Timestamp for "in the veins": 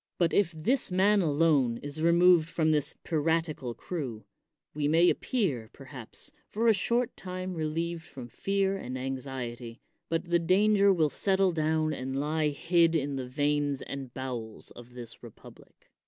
12.95-13.83